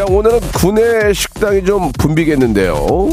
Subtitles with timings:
[0.00, 3.10] 자, 오늘은 구내 식당이 좀 붐비겠는데요.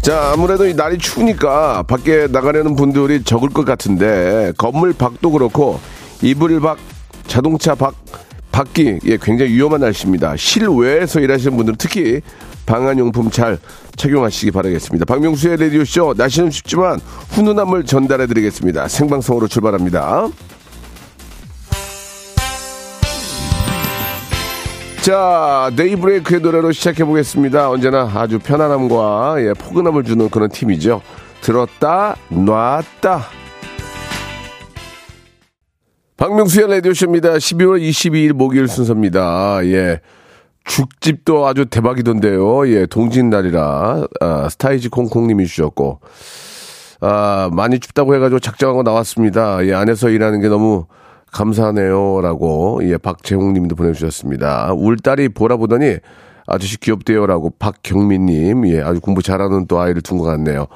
[0.00, 5.80] 자, 아무래도 이 날이 추우니까 밖에 나가려는 분들이 적을 것 같은데, 건물 밖도 그렇고,
[6.22, 6.78] 이불 밖,
[7.26, 7.96] 자동차 밖,
[8.52, 10.36] 밖이 예, 굉장히 위험한 날씨입니다.
[10.36, 12.20] 실외에서 일하시는 분들은 특히
[12.64, 13.58] 방한용품 잘
[13.96, 15.04] 착용하시기 바라겠습니다.
[15.04, 17.00] 박명수의 라디오쇼, 날씨는 춥지만
[17.30, 18.86] 훈훈함을 전달해 드리겠습니다.
[18.86, 20.28] 생방송으로 출발합니다.
[25.02, 27.70] 자, 데이브레이크의 노래로 시작해 보겠습니다.
[27.70, 31.00] 언제나 아주 편안함과 예, 포근함을 주는 그런 팀이죠.
[31.40, 33.24] 들었다, 놨다.
[36.18, 37.32] 박명수의 라디오쇼입니다.
[37.32, 39.60] 12월 22일 목요일 순서입니다.
[39.64, 40.00] 예.
[40.64, 42.68] 죽집도 아주 대박이던데요.
[42.68, 46.00] 예, 동짓날이라, 아, 스타이지 콩콩님이 주셨고,
[47.00, 49.66] 아, 많이 춥다고 해가지고 작정하고 나왔습니다.
[49.66, 50.84] 예, 안에서 일하는 게 너무
[51.32, 52.20] 감사하네요.
[52.22, 54.72] 라고, 예, 박재홍 님도 보내주셨습니다.
[54.74, 55.96] 울 딸이 보라 보더니
[56.46, 57.26] 아저씨 귀엽대요.
[57.26, 60.66] 라고 박경민님, 예, 아주 공부 잘하는 또 아이를 둔 것 같네요.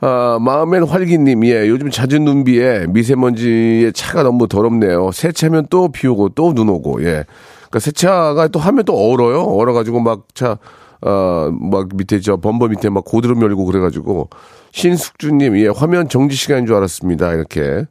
[0.00, 5.12] 아, 마음엔 활기님, 예, 요즘 잦은 눈비에 미세먼지에 차가 너무 더럽네요.
[5.12, 7.24] 세차면 또 비 오고 또 눈 오고, 예.
[7.62, 9.42] 그니까 세차가 또 하면 또 얼어요.
[9.42, 10.58] 얼어가지고 막 차,
[11.02, 14.28] 어, 막 밑에 저 범버 밑에 막 고드름 열고 그래가지고
[14.72, 17.32] 신숙주님, 예, 화면 정지 시간인 줄 알았습니다.
[17.34, 17.84] 이렇게.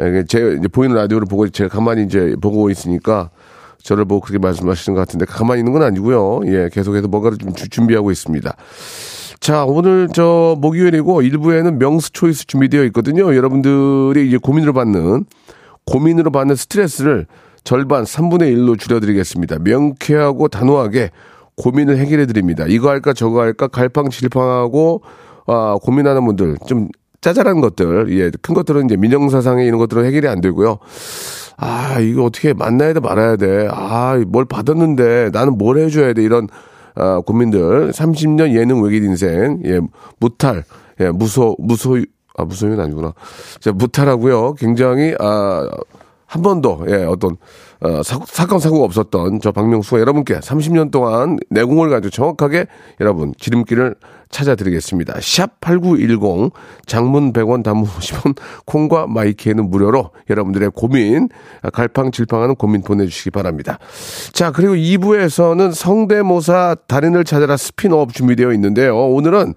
[0.00, 3.30] 예, 제 이제 보이는 라디오를 보고 제가 가만히 이제 보고 있으니까
[3.82, 6.40] 저를 보고 그렇게 말씀하시는 것 같은데 가만히 있는 건 아니고요.
[6.46, 8.54] 예, 계속해서 뭔가를 좀 주- 준비하고 있습니다.
[9.40, 13.34] 자, 오늘 저 목요일이고 일부에는 명수 초이스 준비되어 있거든요.
[13.34, 15.24] 여러분들이 이제 고민으로 받는
[15.86, 17.26] 고민으로 받는 스트레스를
[17.64, 19.58] 절반 3분의 1로 줄여드리겠습니다.
[19.60, 21.10] 명쾌하고 단호하게
[21.56, 22.64] 고민을 해결해 드립니다.
[22.68, 25.02] 이거 할까 저거 할까 갈팡질팡하고
[25.46, 26.88] 아, 고민하는 분들 좀
[27.20, 30.78] 짜잘한 것들, 예, 큰 것들은 이제 민영사상에 이런 것들은 해결이 안 되고요.
[31.56, 33.68] 아, 이거 어떻게 만나야 돼 말아야 돼.
[33.70, 36.48] 아, 뭘 받았는데 나는 뭘 해줘야 돼 이런
[36.94, 37.90] 아, 고민들.
[37.92, 39.80] 30년 예능 외길 인생, 예,
[40.18, 40.64] 무탈,
[41.00, 41.98] 예, 무소, 무소,
[42.36, 43.12] 아, 무소유는 아니구나.
[43.60, 44.54] 자, 무탈하고요.
[44.54, 45.68] 굉장히, 아,
[46.30, 47.36] 한 번도, 예, 어떤,
[47.80, 52.66] 어, 사, 사건, 사고가 없었던 저 박명수가 여러분께 30년 동안 내공을 가지고 정확하게
[53.00, 53.96] 여러분 지름길을
[54.28, 55.14] 찾아드리겠습니다.
[55.20, 56.52] 샵 8910
[56.86, 61.28] 장문 100원 단문 50원 콩과 마이케이는 무료로 여러분들의 고민
[61.72, 63.80] 갈팡질팡하는 고민 보내주시기 바랍니다.
[64.32, 68.96] 자 그리고 2부에서는 성대모사 달인을 찾아라 스핀오프 준비되어 있는데요.
[68.96, 69.54] 오늘은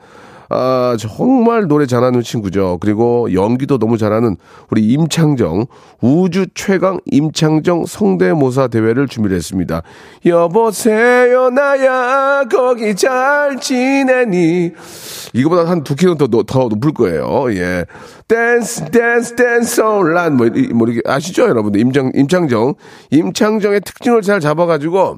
[0.56, 2.78] 아, 정말 노래 잘하는 친구죠.
[2.80, 4.38] 그리고 연기도 너무 잘하는
[4.70, 5.66] 우리 임창정,
[6.00, 9.82] 우주 최강 임창정 성대모사 대회를 준비를 했습니다.
[10.28, 14.74] 여보세요, 나야, 거기 잘 지내니.
[15.34, 17.46] 이거보다 한두 키로 더, 노- 더 높을 거예요.
[17.56, 17.86] 예.
[18.28, 20.38] 댄스, 댄스, 댄스, 올란.
[20.38, 21.82] 뭐, 이- 뭐, 이렇게 아시죠, 여러분들?
[21.82, 22.76] 임장, 임창정.
[23.10, 25.18] 임창정의 특징을 잘 잡아가지고,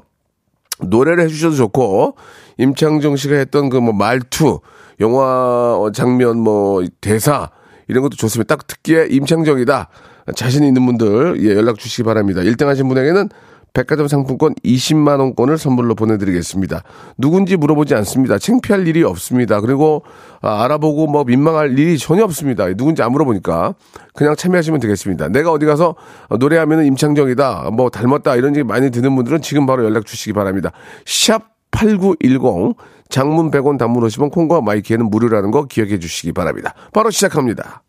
[0.80, 2.16] 노래를 해주셔도 좋고
[2.58, 4.60] 임창정 씨가 했던 그 뭐 말투,
[5.00, 7.50] 영화 장면, 뭐 대사
[7.88, 8.56] 이런 것도 좋습니다.
[8.56, 9.88] 딱 듣기에 임창정이다.
[10.34, 12.40] 자신 있는 분들 예, 연락 주시기 바랍니다.
[12.40, 13.28] 1등 하신 분에게는
[13.76, 16.82] 백화점 상품권 20만 원권을 선물로 보내드리겠습니다.
[17.18, 18.38] 누군지 물어보지 않습니다.
[18.38, 19.60] 창피할 일이 없습니다.
[19.60, 20.02] 그리고
[20.40, 22.72] 아, 알아보고 뭐 민망할 일이 전혀 없습니다.
[22.74, 23.74] 누군지 안 물어보니까
[24.14, 25.28] 그냥 참여하시면 되겠습니다.
[25.28, 25.94] 내가 어디 가서
[26.40, 30.72] 노래하면 임창정이다, 뭐 닮았다 이런 얘기 많이 듣는 분들은 지금 바로 연락 주시기 바랍니다.
[31.04, 32.76] 샵 8910
[33.08, 36.74] 장문 100원 단문 50원 콩과 마이키에는 무료라는 거 기억해 주시기 바랍니다.
[36.92, 37.82] 바로 시작합니다.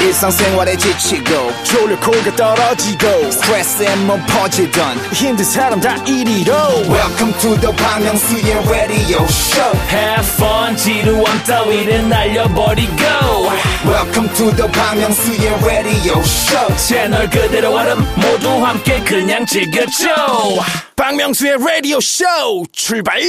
[0.00, 1.30] 일상생활에 지치고,
[1.62, 6.52] 졸려 코가 떨어지고, 스트레스에 몸 퍼지던, 힘든 사람 다 이리로.
[6.90, 12.92] welcome to the Bang Myung-soo's radio show Have fun 지루함 따위를 날려버리고
[13.86, 20.08] welcome to the Bang Myung-soo's radio show 채널 그대로 얼음 모두 함께 그냥 즐겨줘
[20.96, 22.24] 박명수의 라디오 쇼
[22.72, 23.20] 출발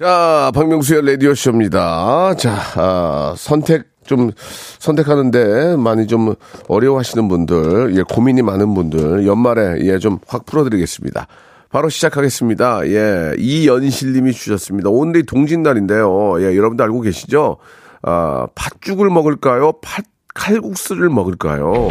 [0.00, 2.34] 자, 박명수의 라디오쇼입니다.
[2.38, 4.30] 자, 아, 선택 좀
[4.78, 6.34] 선택하는데 많이 좀
[6.68, 11.26] 어려워하시는 분들, 예, 고민이 많은 분들, 연말에 예, 좀 확 풀어드리겠습니다.
[11.68, 12.86] 바로 시작하겠습니다.
[12.86, 14.88] 예, 이연실님이 주셨습니다.
[14.88, 16.40] 오늘이 동짓날인데요.
[16.40, 17.58] 예, 여러분도 알고 계시죠?
[18.02, 19.72] 아, 팥죽을 먹을까요?
[19.82, 21.88] 팥 칼국수를 먹을까요?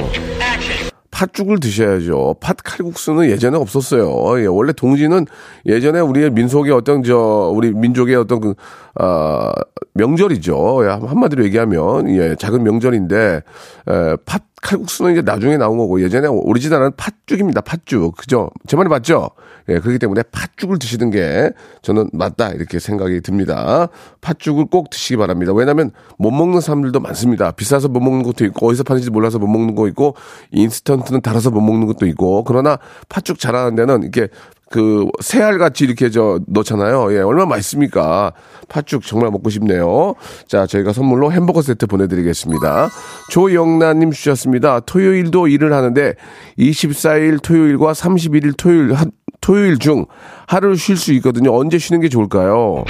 [1.11, 2.35] 팥죽을 드셔야죠.
[2.39, 4.41] 팥 칼국수는 예전에 없었어요.
[4.41, 5.25] 예, 원래 동지는
[5.65, 8.53] 예전에 우리의 민속의 어떤 저 우리 민족의 어떤 그
[8.95, 9.51] 아,
[9.93, 10.85] 명절이죠.
[10.85, 13.41] 예, 한마디로 얘기하면 예, 작은 명절인데
[13.87, 17.61] 에, 팥 칼국수는 이제 나중에 나온 거고 예전에 오리지널은 팥죽입니다.
[17.61, 18.15] 팥죽.
[18.17, 18.49] 그죠?
[18.67, 19.29] 제 말이 맞죠?
[19.69, 21.51] 예, 그렇기 때문에 팥죽을 드시는 게
[21.81, 23.87] 저는 맞다 이렇게 생각이 듭니다.
[24.21, 25.53] 팥죽을 꼭 드시기 바랍니다.
[25.53, 27.51] 왜냐하면 못 먹는 사람들도 많습니다.
[27.51, 30.15] 비싸서 못 먹는 것도 있고 어디서 파는지 몰라서 못 먹는 거 있고
[30.51, 32.79] 인스턴트는 달아서 못 먹는 것도 있고 그러나
[33.09, 34.27] 팥죽 잘하는 데는 이렇게
[34.71, 37.13] 그 새알 같이 이렇게 저 넣잖아요.
[37.13, 38.33] 예, 얼마나 맛있습니까?
[38.67, 40.13] 팥죽 정말 먹고 싶네요.
[40.47, 42.89] 자, 저희가 선물로 햄버거 세트 보내드리겠습니다.
[43.31, 44.79] 조영란님 주셨습니다.
[44.81, 46.13] 토요일도 일을 하는데
[46.59, 49.05] 24일 토요일과 31일 토요일 하,
[49.41, 50.05] 토요일 중
[50.47, 51.55] 하루를 쉴 수 있거든요.
[51.55, 52.83] 언제 쉬는 게 좋을까요?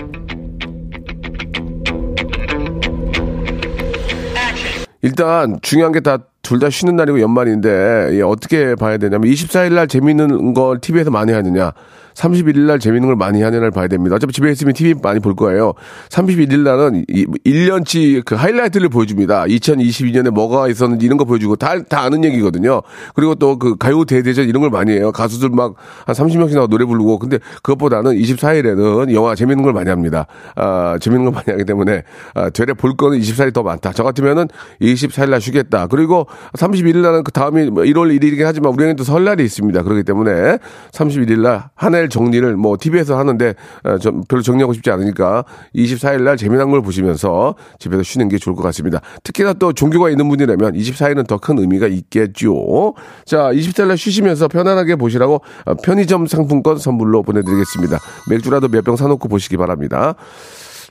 [5.01, 6.17] 일단 중요한 게 다
[6.49, 11.31] 둘 다 쉬는 날이고 연말인데 예, 어떻게 봐야 되냐면 24일 날 재밌는 걸 TV에서 많이
[11.31, 11.73] 하느냐
[12.15, 14.15] 31일 날 재밌는 걸 많이 하느냐를 봐야 됩니다.
[14.17, 15.73] 어차피 집에 있으면 TV 많이 볼 거예요.
[16.09, 19.45] 31일 날은 1년치 그 하이라이트를 보여줍니다.
[19.45, 22.81] 2022년에 뭐가 있었는지 이런 거 보여주고 다, 다 아는 얘기거든요.
[23.13, 25.11] 그리고 또 그 가요 대대전 이런 걸 많이 해요.
[25.13, 25.75] 가수들 막
[26.05, 30.25] 한 30명씩 나와 노래 부르고 근데 그것보다는 24일에는 영화 재밌는 걸 많이 합니다.
[30.55, 32.03] 아, 재밌는 걸 많이 하기 때문에
[32.33, 33.93] 아, 되레 볼 거는 24일이 더 많다.
[33.93, 34.47] 저 같으면은
[34.81, 35.87] 24일 날 쉬겠다.
[35.87, 39.83] 그리고 31일 날은 그 다음이 1월 뭐 1일이긴 하지만 우리는 또 설날이 있습니다.
[39.83, 40.57] 그렇기 때문에
[40.91, 43.53] 31일 날 한해 정리를 뭐 TV에서 하는데
[43.83, 45.45] 어, 좀 별로 정리하고 싶지 않으니까
[45.75, 48.99] 24일 날 재미난 걸 보시면서 집에서 쉬는 게 좋을 것 같습니다.
[49.23, 52.95] 특히나 또 종교가 있는 분이라면 24일은 더 큰 의미가 있겠죠.
[53.25, 57.97] 자, 24일 날 쉬시면서 편안하게 보시라고 어, 편의점 상품권 선물로 보내드리겠습니다.
[58.29, 60.15] 맥주라도 몇 병 사놓고 보시기 바랍니다.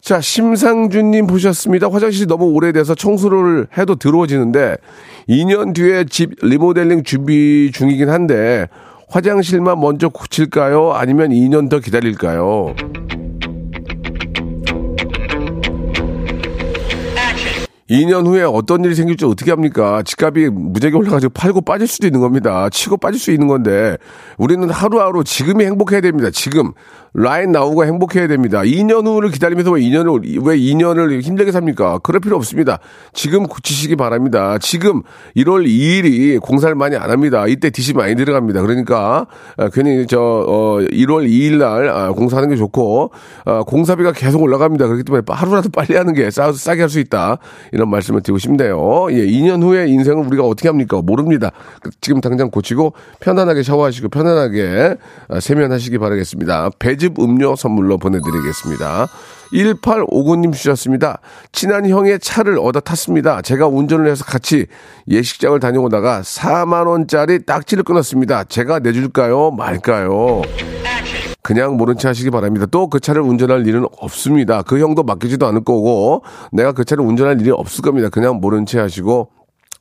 [0.00, 1.88] 자, 심상준님 보셨습니다.
[1.90, 4.76] 화장실이 너무 오래돼서 청소를 해도 더러워지는데
[5.28, 8.66] 2년 뒤에 집 리모델링 준비 중이긴 한데
[9.08, 10.92] 화장실만 먼저 고칠까요?
[10.92, 12.74] 아니면 2년 더 기다릴까요?
[17.90, 20.02] 2년 후에 어떤 일이 생길지 어떻게 합니까?
[20.02, 22.68] 집값이 무지하게 올라가지고 팔고 빠질 수도 있는 겁니다.
[22.68, 23.96] 치고 빠질 수 있는 건데
[24.36, 26.28] 우리는 하루하루 지금이 행복해야 됩니다.
[26.30, 26.72] 지금
[27.14, 28.60] 라인 나오고 행복해야 됩니다.
[28.60, 31.98] 2년 후를 기다리면서 왜 2년을 왜 2년을 힘들게 삽니까?
[32.00, 32.78] 그럴 필요 없습니다.
[33.14, 34.58] 지금 고치시기 바랍니다.
[34.58, 35.02] 지금
[35.36, 37.46] 1월 2일이 공사를 많이 안 합니다.
[37.46, 38.60] 이때 디시 많이 들어갑니다.
[38.60, 39.26] 그러니까
[39.56, 43.12] 아, 괜히 저 어, 1월 2일 날 아, 공사하는 게 좋고
[43.46, 44.86] 아, 공사비가 계속 올라갑니다.
[44.86, 47.36] 그렇기 때문에 하루라도 빨리 하는 게 싸, 싸게 할 수 있다.
[47.78, 49.06] 이런 말씀을 드리고 싶네요.
[49.12, 51.00] 예, 2년 후에 인생을 우리가 어떻게 합니까?
[51.00, 51.52] 모릅니다.
[52.00, 54.96] 지금 당장 고치고 편안하게 샤워하시고 편안하게
[55.28, 56.70] 아, 세면하시기 바라겠습니다.
[56.80, 59.06] 배즙 음료 선물로 보내드리겠습니다.
[59.52, 61.20] 1859님 주셨습니다.
[61.52, 63.42] 친한 형의 차를 얻어 탔습니다.
[63.42, 64.66] 제가 운전을 해서 같이
[65.06, 68.44] 예식장을 다녀오다가 4만원짜리 딱지를 끊었습니다.
[68.44, 69.52] 제가 내줄까요?
[69.52, 70.42] 말까요?
[71.48, 72.66] 그냥 모른 체 하시기 바랍니다.
[72.66, 74.60] 또 그 차를 운전할 일은 없습니다.
[74.60, 76.22] 그 형도 맡기지도 않을 거고
[76.52, 78.10] 내가 그 차를 운전할 일이 없을 겁니다.
[78.10, 79.30] 그냥 모른 체 하시고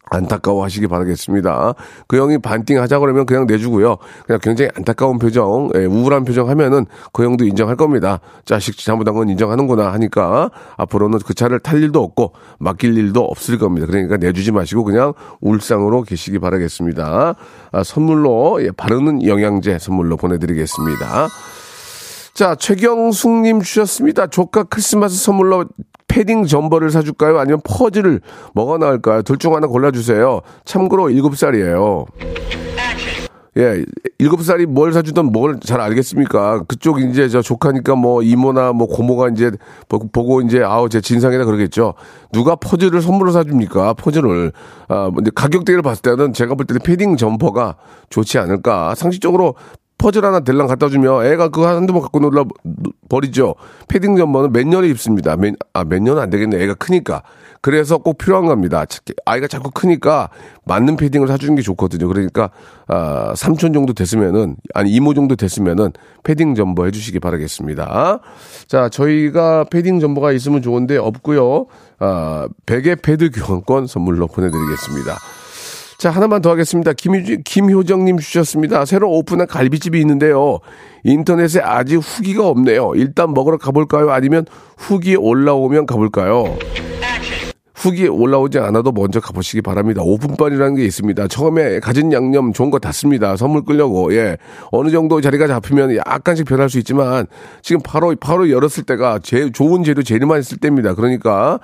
[0.10, 1.74] 안타까워 하시기 바라겠습니다.
[2.08, 3.98] 그 형이 반띵 하자 그러면 그냥 내주고요.
[4.26, 8.20] 그냥 굉장히 안타까운 표정, 예, 우울한 표정 하면은 그 형도 인정할 겁니다.
[8.46, 13.88] 자식 잘못한 건 인정하는구나 하니까 앞으로는 그 차를 탈 일도 없고 맡길 일도 없을 겁니다.
[13.88, 17.36] 그러니까 내주지 마시고 그냥 울상으로 계시기 바라겠습니다.
[17.72, 21.28] 아, 선물로, 예, 바르는 영양제 선물로 보내드리겠습니다.
[22.34, 24.28] 자, 최경숙님 주셨습니다.
[24.28, 25.66] 조카 크리스마스 선물로
[26.18, 27.38] 패딩 점퍼를 사줄까요?
[27.38, 28.22] 아니면 퍼즐을
[28.56, 29.22] 뭐가 나을까요?
[29.22, 30.42] 둘 중 하나 골라주세요.
[30.66, 32.06] 참고로 7살이에요.
[33.58, 33.84] 예,
[34.18, 36.64] 일곱 살이 뭘 사주든 뭘 잘 알겠습니까?
[36.68, 39.52] 그쪽 이제 저 조카니까 뭐 이모나 뭐 고모가 이제
[39.88, 41.94] 보고 이제 아우 쟤 진상이다 그러겠죠.
[42.32, 43.94] 누가 퍼즐을 선물로 사줍니까?
[43.94, 44.52] 퍼즐을.
[44.90, 47.76] 아, 근데 가격대를 봤을 때는 제가 볼 때는 패딩 점퍼가
[48.10, 48.96] 좋지 않을까.
[48.96, 49.54] 상식적으로
[49.98, 52.46] 퍼즐 하나 달랑 갖다 주면 애가 그거 한두 번 갖고 놀다
[53.10, 53.56] 버리죠.
[53.88, 55.36] 패딩 점퍼는 몇 년 입습니다.
[55.36, 56.62] 몇, 아, 몇 년은 안 되겠네.
[56.64, 57.24] 애가 크니까.
[57.62, 58.86] 그래서 꼭 필요한 겁니다.
[59.26, 60.30] 아이가 자꾸 크니까
[60.66, 62.08] 맞는 패딩을 사주는 게 좋거든요.
[62.08, 62.52] 그러니까,
[62.88, 65.92] 아, 삼촌 정도 됐으면은, 아니, 이모 정도 됐으면은
[66.24, 68.20] 패딩 점퍼 해주시기 바라겠습니다.
[68.68, 71.66] 자, 저희가 패딩 점퍼가 있으면 좋은데 없고요
[72.00, 75.18] 아, 베개 패드 교환권 선물로 보내드리겠습니다.
[75.98, 76.94] 자, 하나만 더 하겠습니다.
[76.94, 78.86] 김효, 김효정님 주셨습니다.
[78.86, 80.60] 새로 오픈한 갈비집이 있는데요.
[81.04, 82.92] 인터넷에 아직 후기가 없네요.
[82.96, 84.12] 일단 먹으러 가볼까요?
[84.12, 84.46] 아니면
[84.78, 86.56] 후기 올라오면 가볼까요?
[87.74, 90.02] 후기 올라오지 않아도 먼저 가보시기 바랍니다.
[90.04, 91.28] 오픈반이라는 게 있습니다.
[91.30, 93.36] 처음에 가진 양념 좋은 거 닫습니다.
[93.36, 94.14] 선물 끌려고.
[94.14, 94.38] 예.
[94.72, 97.26] 어느 정도 자리가 잡히면 약간씩 변할 수 있지만
[97.64, 100.94] 지금 바로, 바로 열었을 때가 제일 좋은 재료 재료만 있을 때입니다.
[100.94, 101.60] 그러니까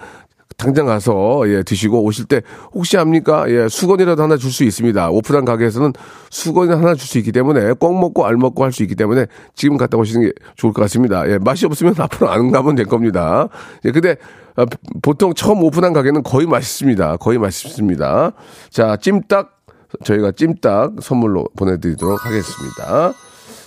[0.58, 2.42] 당장 가서 예 드시고 오실 때
[2.74, 3.50] 혹시 압니까?
[3.50, 5.10] 예 수건이라도 하나 줄 수 있습니다.
[5.10, 5.94] 오프란 가게에서는
[6.30, 9.78] 수건 하나 줄 수 있기 때문에 꼭 먹고 알 먹고 할 수 있기 때문에 지금
[9.78, 11.28] 갔다 오시는 게 좋을 것 같습니다.
[11.30, 13.50] 예 맛이 없으면 앞으로 안 가면 될 겁니다.
[13.86, 14.16] 예 근데
[14.56, 14.66] 아,
[15.02, 17.18] 보통 처음 오픈한 가게는 거의 맛있습니다.
[17.18, 18.32] 거의 맛있습니다.
[18.70, 19.52] 자 찜닭
[20.04, 23.14] 저희가 찜닭 선물로 보내드리도록 하겠습니다.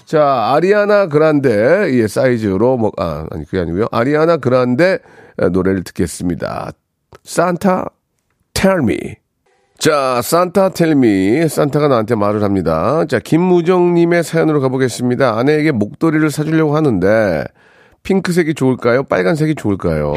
[0.07, 3.87] 자, 아리아나 그란데, 예, 사이즈로, 뭐, 아, 아니, 그게 아니고요.
[3.90, 5.00] 아리아나 그란데
[5.52, 6.73] 노래를 듣겠습니다.
[7.25, 7.87] 산타,
[8.83, 9.16] me.
[9.78, 11.49] 자, 산타 텔미.
[11.49, 13.05] 산타가 나한테 말을 합니다.
[13.07, 15.38] 자, 김무정님의 사연으로 가보겠습니다.
[15.38, 17.45] 아내에게 목도리를 사주려고 하는데,
[18.02, 19.02] 핑크색이 좋을까요?
[19.05, 20.14] 빨간색이 좋을까요?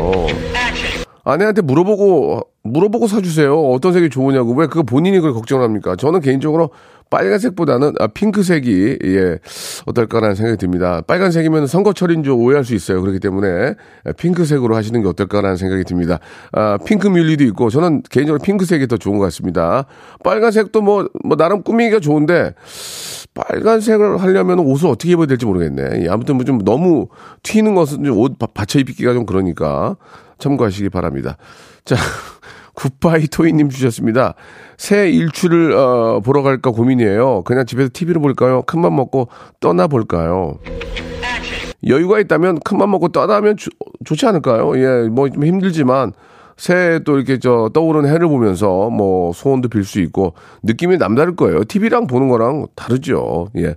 [1.23, 3.57] 아내한테 물어보고 물어보고 사주세요.
[3.57, 5.95] 어떤 색이 좋으냐고 왜 그거 본인이 그걸 걱정을 합니까?
[5.95, 6.71] 저는 개인적으로
[7.09, 9.39] 빨간색보다는 아, 핑크색이 예
[9.87, 11.01] 어떨까라는 생각이 듭니다.
[11.07, 13.01] 빨간색이면 선거철인 줄 오해할 수 있어요.
[13.01, 13.75] 그렇기 때문에
[14.17, 16.19] 핑크색으로 하시는 게 어떨까라는 생각이 듭니다.
[16.51, 19.85] 아, 핑크 뮬리도 있고 저는 개인적으로 핑크색이 더 좋은 것 같습니다.
[20.23, 22.53] 빨간색도 뭐, 뭐 나름 꾸미기가 좋은데
[23.33, 26.03] 빨간색을 하려면 옷을 어떻게 입어야 될지 모르겠네.
[26.03, 27.07] 예, 아무튼 뭐 좀 너무
[27.43, 29.97] 튀는 것은 좀옷 받쳐 입기가 좀 그러니까
[30.39, 31.37] 참고하시기 바랍니다.
[31.89, 31.96] 자,
[32.75, 34.36] 굿바이 토이님 주셨습니다.
[34.77, 37.41] 새 일출을 어, 보러 갈까 고민이에요.
[37.46, 38.62] 그냥 집에서 TV를 볼까요?
[38.62, 39.27] 큰맘 먹고
[39.60, 40.60] 떠나 볼까요?
[41.88, 43.72] 여유가 있다면 큰맘 먹고 떠나면 주,
[44.05, 44.77] 좋지 않을까요?
[44.77, 46.13] 예, 뭐 좀 힘들지만
[46.58, 51.63] 새해 또 이렇게 저 떠오르는 해를 보면서 뭐 소원도 빌 수 있고 느낌이 남다를 거예요.
[51.63, 53.48] TV랑 보는 거랑 다르죠.
[53.58, 53.75] 예.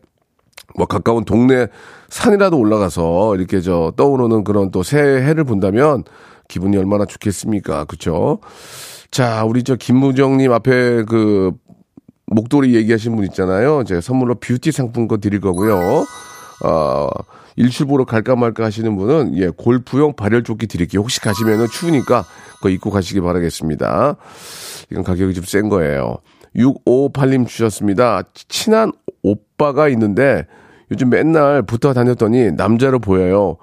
[0.76, 1.69] 뭐 가까운 동네
[2.11, 6.04] 산이라도 올라가서 이렇게 저 떠오르는 그런 또 새해를 본다면
[6.49, 7.84] 기분이 얼마나 좋겠습니까?
[7.84, 8.38] 그쵸?
[9.11, 11.52] 자, 우리 저 김무정님 앞에 그
[12.26, 13.84] 목도리 얘기하신 분 있잖아요.
[13.84, 16.04] 제가 선물로 뷰티 상품권 드릴 거고요.
[16.64, 17.08] 어,
[17.56, 21.02] 일출 보러 갈까 말까 하시는 분은 예, 골프용 발열조끼 드릴게요.
[21.02, 22.25] 혹시 가시면은 추우니까
[22.56, 24.16] 그거 입고 가시기 바라겠습니다.
[24.90, 26.16] 이건 가격이 좀 센 거예요.
[26.56, 28.22] 658님 주셨습니다.
[28.49, 30.46] 친한 오빠가 있는데
[30.90, 33.56] 요즘 맨날 붙어 다녔더니 남자로 보여요.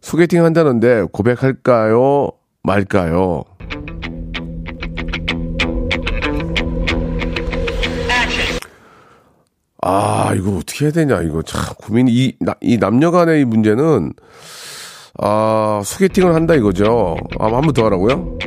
[0.00, 2.30] 소개팅 한다는데 고백할까요?
[2.62, 3.44] 말까요?
[9.82, 14.12] 아, 이거 어떻게 해야 되냐, 이거 참 고민이, 이, 이 남녀 간의 문제는,
[15.18, 17.16] 아, 소개팅을 한다 이거죠.
[17.38, 18.38] 아, 한번 더 하라고요?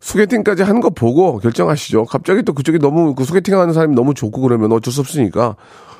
[0.00, 2.04] 소개팅까지 한 거 보고 결정하시죠.
[2.04, 5.56] 갑자기 또 그쪽이 너무, 그 소개팅 하는 사람이 너무 좋고 그러면 어쩔 수 없으니까,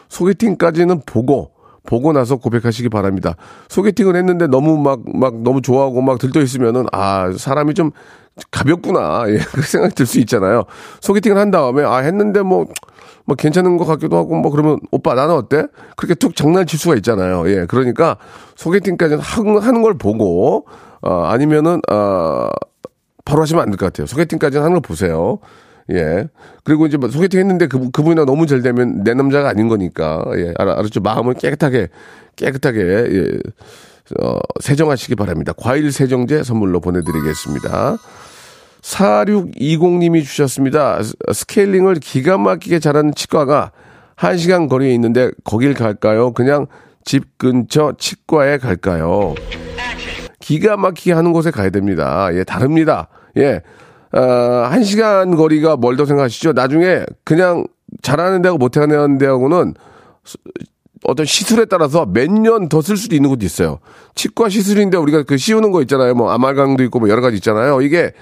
[0.08, 1.52] 소개팅까지는 보고,
[1.86, 3.34] 보고 나서 고백하시기 바랍니다.
[3.68, 7.90] 소개팅을 했는데 너무 막, 막 너무 좋아하고 막 들떠 있으면은, 아, 사람이 좀
[8.50, 9.24] 가볍구나.
[9.30, 10.64] 예, 그 생각이 들 수 있잖아요.
[11.00, 12.66] 소개팅을 한 다음에, 아, 했는데 뭐,
[13.26, 15.66] 뭐 괜찮은 것 같기도 하고 뭐 그러면 오빠 나는 어때?
[15.96, 17.48] 그렇게 툭 장난칠 수가 있잖아요.
[17.48, 18.16] 예, 그러니까
[18.56, 19.22] 소개팅까지는
[19.60, 20.66] 하는 걸 보고,
[21.02, 22.48] 어, 아니면은, 어,
[23.24, 24.06] 바로 하시면 안 될 것 같아요.
[24.06, 25.38] 소개팅까지는 하는 걸 보세요.
[25.92, 26.26] 예.
[26.62, 30.24] 그리고 이제 뭐 소개팅 했는데 그, 그분이랑 너무 잘 되면 내 남자가 아닌 거니까.
[30.36, 30.54] 예.
[30.58, 31.00] 알아, 알았죠?
[31.00, 31.88] 마음을 깨끗하게,
[32.36, 33.38] 깨끗하게, 예.
[34.20, 35.52] 어, 세정하시기 바랍니다.
[35.56, 37.96] 과일 세정제 선물로 보내드리겠습니다.
[38.82, 41.00] 4620님이 주셨습니다.
[41.32, 43.72] 스케일링을 기가 막히게 잘하는 치과가
[44.16, 46.32] 1시간 거리에 있는데 거길 갈까요?
[46.32, 46.66] 그냥
[47.04, 49.34] 집 근처 치과에 갈까요?
[50.38, 52.28] 기가 막히게 하는 곳에 가야 됩니다.
[52.34, 53.08] 예, 다릅니다.
[53.38, 53.62] 예.
[54.16, 54.20] 어,
[54.68, 56.52] 한 시간 거리가 멀다고 생각하시죠?
[56.52, 57.66] 나중에 그냥
[58.02, 59.74] 잘하는 데하고 못하는 데하고는
[61.04, 63.78] 어떤 시술에 따라서 몇 년 더 쓸 수도 있는 것도 있어요.
[64.14, 66.14] 치과 시술인데 우리가 그 씌우는 거 있잖아요.
[66.14, 67.80] 뭐 아말강도 있고 뭐 여러 가지 있잖아요.
[67.82, 68.12] 이게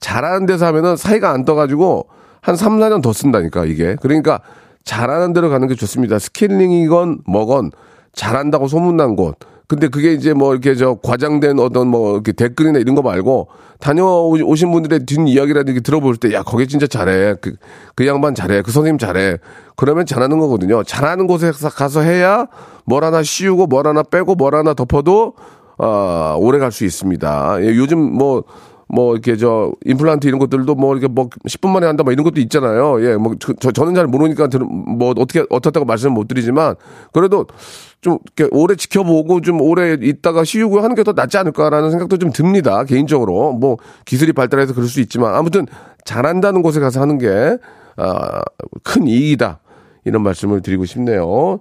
[0.00, 2.06] 잘하는 데서 하면은 사이가 안 떠가지고
[2.40, 3.96] 한 3, 4년 더 쓴다니까 이게.
[4.00, 4.40] 그러니까
[4.84, 6.18] 잘하는 데로 가는 게 좋습니다.
[6.18, 7.72] 스케일링이건 뭐건
[8.12, 9.36] 잘한다고 소문난 곳.
[9.68, 13.48] 근데 그게 이제 뭐 이렇게 저 과장된 어떤 뭐 이렇게 댓글이나 이런 거 말고
[13.80, 17.36] 다녀오신 분들의 뒷 이야기라든지 들어볼 때 야 거기 진짜 잘해.
[17.40, 17.54] 그,
[17.94, 18.62] 그 양반 잘해.
[18.62, 19.36] 그 선생님 잘해.
[19.76, 20.82] 그러면 잘하는 거거든요.
[20.84, 22.46] 잘하는 곳에 가서 해야
[22.86, 25.34] 뭘 하나 씌우고 뭘 하나 빼고 뭘 하나 덮어도
[25.76, 27.58] 어, 오래 갈 수 있습니다.
[27.60, 28.44] 예, 요즘 뭐
[28.88, 32.40] 뭐 이렇게 저 임플란트 이런 것들도 뭐 이렇게 뭐 10분 만에 한다 뭐 이런 것도
[32.40, 33.04] 있잖아요.
[33.04, 36.76] 예, 뭐 저, 저는 잘 모르니까 뭐 어떻게 어떻다고 말씀을 못 드리지만
[37.12, 37.46] 그래도
[38.00, 42.32] 좀 이렇게 오래 지켜보고 좀 오래 있다가 씌우고 하는 게 더 낫지 않을까라는 생각도 좀
[42.32, 42.84] 듭니다.
[42.84, 45.66] 개인적으로 뭐 기술이 발달해서 그럴 수 있지만 아무튼
[46.04, 47.56] 잘한다는 곳에 가서 하는 게
[47.96, 48.42] 아,
[48.84, 49.60] 큰 이익이다
[50.04, 51.60] 이런 말씀을 드리고 싶네요.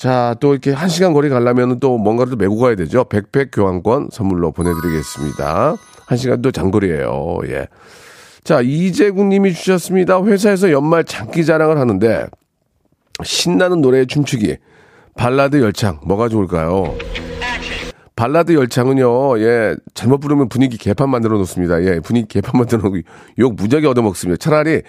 [0.00, 3.04] 자, 또 이렇게 한 시간 거리 가려면 또 뭔가를 또 메고 가야 되죠.
[3.04, 5.76] 백팩 교환권 선물로 보내드리겠습니다.
[6.06, 7.40] 한 시간도 장거리예요.
[7.48, 7.68] 예.
[8.42, 10.22] 자, 이재국 님이 주셨습니다.
[10.24, 12.26] 회사에서 연말 장기 자랑을 하는데
[13.22, 14.56] 신나는 노래에 춤추기.
[15.18, 16.96] 발라드 열창 뭐가 좋을까요?
[18.16, 21.82] 발라드 열창은요, 예, 잘못 부르면 분위기 개판 만들어 놓습니다.
[21.84, 23.00] 예, 분위기 개판 만들어 놓고
[23.36, 24.38] 욕 무지하게 얻어먹습니다.
[24.38, 24.80] 차라리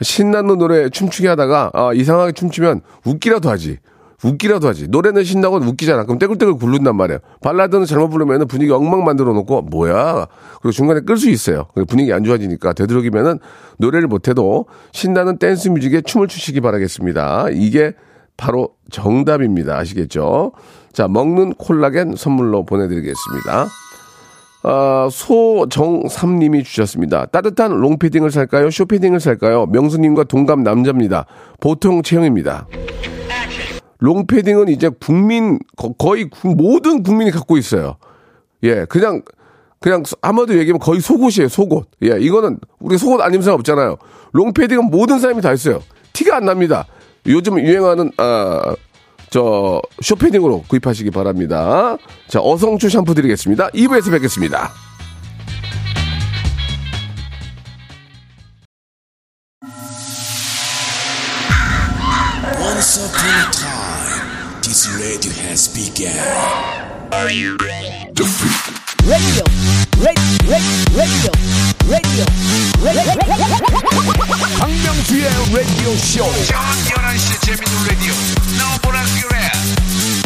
[0.00, 3.78] 신나는 노래 춤추게 하다가, 아, 이상하게 춤추면 웃기라도 하지.
[4.22, 4.88] 웃기라도 하지.
[4.88, 6.04] 노래는 신나고 웃기잖아.
[6.04, 7.20] 그럼 떼굴떼굴 굴른단 말이에요.
[7.40, 10.26] 발라드는 잘못 부르면 분위기 엉망 만들어 놓고, 뭐야.
[10.60, 11.66] 그리고 중간에 끌 수 있어요.
[11.88, 13.38] 분위기 안 좋아지니까 되도록이면은
[13.78, 17.46] 노래를 못해도 신나는 댄스 뮤직에 춤을 추시기 바라겠습니다.
[17.52, 17.94] 이게
[18.36, 19.76] 바로 정답입니다.
[19.78, 20.52] 아시겠죠?
[20.92, 23.66] 자, 먹는 콜라겐 선물로 보내드리겠습니다.
[24.62, 27.26] 아, 소정삼님이 주셨습니다.
[27.26, 28.70] 따뜻한 롱패딩을 살까요?
[28.70, 29.66] 쇼패딩을 살까요?
[29.66, 31.24] 명수님과 동갑 남자입니다.
[31.60, 32.66] 보통 체형입니다.
[34.00, 37.96] 롱패딩은 이제 국민 거- 거의 구- 모든 국민이 갖고 있어요.
[38.62, 39.22] 예, 그냥
[39.78, 41.88] 그냥 한마디로 얘기하면 거의 속옷이에요, 속옷.
[42.02, 43.96] 예, 이거는 우리 속옷 안 입는 사람 없잖아요.
[44.32, 45.80] 롱패딩은 모든 사람이 다 있어요.
[46.12, 46.86] 티가 안 납니다.
[47.26, 48.74] 요즘 유행하는 아,
[49.30, 51.96] 저 쇼패딩으로 구입하시기 바랍니다.
[52.28, 53.68] 자, 어성초 샴푸 드리겠습니다.
[53.68, 54.70] 2부에서 뵙겠습니다.
[65.50, 66.14] Has begun.
[67.10, 67.56] radio,
[69.08, 69.42] radio,
[70.46, 71.30] radio, radio,
[71.90, 72.24] radio.
[74.60, 76.22] 박명수의 라디오 쇼.
[76.46, 78.14] 저녁 11시 재밌는 라디오
[78.58, 79.50] 너보라 그래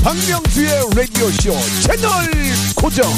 [0.02, 2.28] 박명수의 라디오 쇼 채널
[2.76, 3.10] 고정.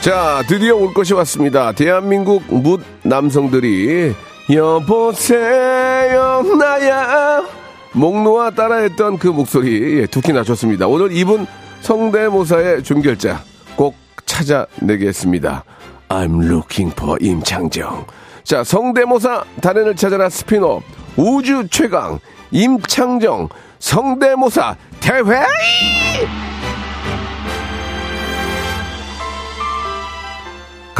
[0.00, 1.72] 자, 드디어 올 것이 왔습니다.
[1.72, 4.14] 대한민국 묻 남성들이
[4.50, 7.44] 여보세요 나야
[7.92, 10.86] 목 놓아 따라했던 그 목소리 예, 두키 나셨습니다.
[10.86, 11.46] 오늘 이분
[11.82, 13.42] 성대모사의 종결자
[13.76, 15.64] 꼭 찾아내겠습니다.
[16.08, 18.06] I'm looking for 임창정.
[18.42, 20.80] 자, 성대모사 달인을 찾아라 스피너
[21.16, 22.18] 우주 최강
[22.50, 25.44] 임창정 성대모사 대회!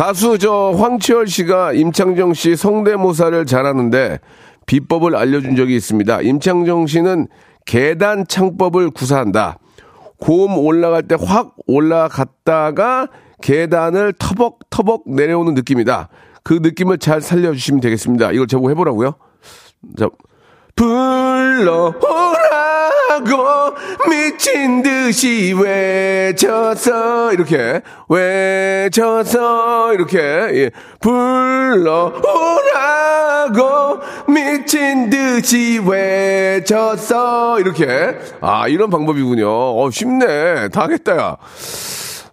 [0.00, 4.18] 가수 저 황치열 씨가 임창정 씨 성대모사를 잘하는데
[4.64, 6.22] 비법을 알려준 적이 있습니다.
[6.22, 7.28] 임창정 씨는
[7.66, 9.58] 계단 창법을 구사한다.
[10.18, 13.08] 고음 올라갈 때 확 올라갔다가
[13.42, 16.08] 계단을 터벅터벅 내려오는 느낌이다.
[16.44, 18.32] 그 느낌을 잘 살려주시면 되겠습니다.
[18.32, 19.12] 이걸 제보 해보라고요.
[19.98, 20.08] 자,
[20.76, 21.92] 불러오라
[23.18, 23.74] 고
[24.08, 30.70] 미친 듯이 외쳐서 이렇게 외쳐서 이렇게 예.
[31.00, 32.20] 불러오라고
[34.28, 39.48] 미친 듯이 외쳐서 이렇게 아 이런 방법이군요.
[39.48, 41.36] 어 쉽네 다 하겠다 야.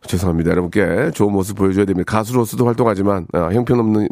[0.06, 0.52] 죄송합니다.
[0.52, 2.10] 여러분께 좋은 모습 보여줘야 됩니다.
[2.10, 4.08] 가수로서도 활동하지만 아, 형편없는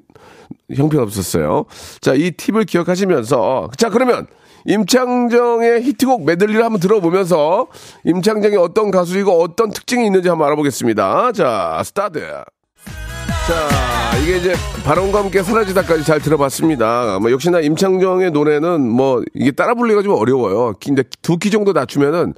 [0.73, 1.65] 형편없었어요.
[2.01, 4.27] 자, 이 팁을 기억하시면서 자 그러면
[4.65, 7.67] 임창정의 히트곡 메들리를 한번 들어보면서
[8.03, 11.31] 임창정이 어떤 가수이고 어떤 특징이 있는지 한번 알아보겠습니다.
[11.33, 12.19] 자, 스타트.
[13.47, 17.19] 자, 이게 이제 바람과 함께 사라지다까지 잘 들어봤습니다.
[17.19, 20.73] 뭐 역시나 임창정의 노래는 뭐 이게 따라 부르기가 좀 어려워요.
[20.83, 22.33] 근데 두 키 정도 낮추면은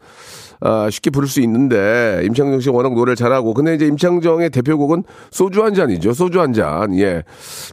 [0.60, 5.63] 아, 쉽게 부를 수 있는데 임창정 씨 워낙 노래를 잘하고 근데 이제 임창정의 대표곡은 소주
[5.63, 6.13] 한 잔이죠.
[6.13, 6.98] 소주 한 잔.
[6.98, 7.24] 예.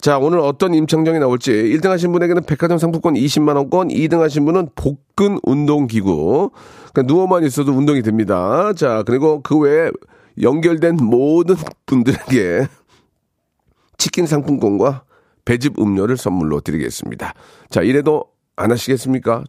[0.01, 4.69] 자, 오늘 어떤 임창정이 나올지 1등 하신 분에게는 백화점 상품권 20만 원권, 2등 하신 분은
[4.75, 6.51] 복근 운동 기구.
[6.93, 8.73] 그러니까 누워만 있어도 운동이 됩니다.
[8.75, 9.91] 자, 그리고 그 외에
[10.41, 12.67] 연결된 모든 분들에게
[13.99, 15.05] 치킨 상품권과
[15.45, 17.35] 배즙 음료를 선물로 드리겠습니다.
[17.71, 18.25] 자, 이래도
[18.57, 19.45] 안 하시겠습니까?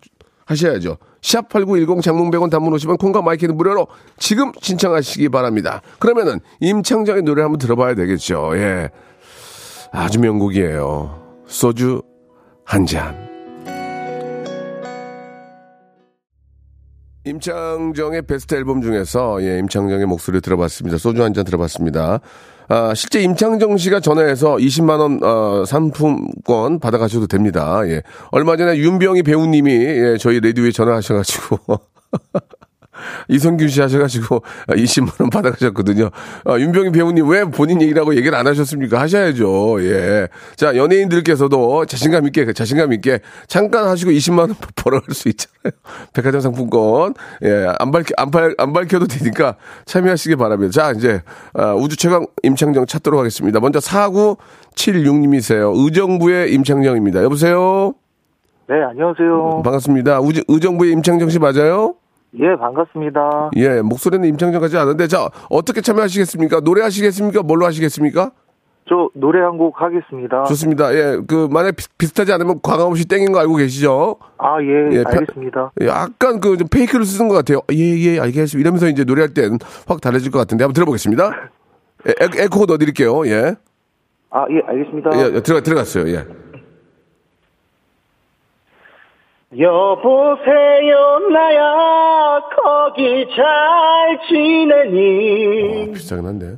[0.45, 0.97] 하셔야죠.
[1.21, 5.81] 샵8910 장문 100원 단문 50원 콩과 마이크는 무료로 지금 신청하시기 바랍니다.
[5.99, 8.51] 그러면은 임창정의 노래 한번 들어봐야 되겠죠.
[8.55, 8.89] 예.
[9.91, 11.43] 아주 명곡이에요.
[11.47, 12.01] 소주
[12.63, 13.15] 한 잔.
[17.27, 20.97] 임창정의 베스트 앨범 중에서 예, 임창정의 목소리 들어봤습니다.
[20.99, 22.19] 소주 한 잔 들어봤습니다.
[22.67, 27.81] 아, 실제 임창정 씨가 전화해서 20만 원 어, 상품권 받아가셔도 됩니다.
[27.85, 28.01] 예.
[28.31, 31.59] 얼마 전에 윤병희 배우님이 예, 저희 라디오에 전화하셔가지고
[33.27, 36.09] 이성균 씨 하셔가지고 20만 원 받아가셨거든요.
[36.45, 38.99] 아, 윤병희 배우님 왜 본인 얘기라고 얘기를 안 하셨습니까?
[38.99, 39.83] 하셔야죠.
[39.83, 40.27] 예.
[40.55, 45.71] 자 연예인들께서도 자신감 있게 자신감 있게 잠깐 하시고 20만 원 벌어갈 수 있잖아요.
[46.13, 47.13] 백화점 상품권
[47.43, 50.71] 예 안 밝혀 안, 밝, 안 밝혀도 되니까 참여하시기 바랍니다.
[50.71, 51.21] 자 이제
[51.53, 53.59] 아, 우주 최강 임창정 찾도록 하겠습니다.
[53.59, 55.73] 먼저 4976님이세요.
[55.75, 57.23] 의정부의 임창정입니다.
[57.23, 57.93] 여보세요.
[58.67, 59.61] 네, 안녕하세요.
[59.63, 60.19] 반갑습니다.
[60.21, 61.95] 우주, 의정부의 임창정 씨 맞아요?
[62.39, 63.51] 예, 반갑습니다.
[63.55, 66.59] 예, 목소리는 임창정 같지 않은데, 자, 어떻게 참여하시겠습니까?
[66.61, 67.43] 노래하시겠습니까?
[67.43, 68.31] 뭘로 하시겠습니까?
[68.87, 70.43] 저 노래 한 곡 하겠습니다.
[70.43, 70.93] 좋습니다.
[70.93, 74.17] 예, 그, 만약 비, 비슷하지 않으면 과감 없이 땡긴 거 알고 계시죠?
[74.37, 75.71] 아, 예, 예, 편- 알겠습니다.
[75.81, 77.61] 예, 약간 그, 좀 페이크를 쓰는 것 같아요.
[77.71, 78.59] 예, 예, 알겠습니다.
[78.59, 81.23] 이러면서 이제 노래할 땐 확 달라질 것 같은데, 한번 들어보겠습니다.
[82.07, 83.55] 에, 에, 에코 넣어드릴게요, 예.
[84.29, 85.09] 아, 예, 알겠습니다.
[85.35, 86.25] 예, 들어가, 들어갔어요, 예.
[89.57, 95.91] 여보세요, 나야, 거기 잘 지내니?
[95.93, 96.55] 비슷하긴 한데.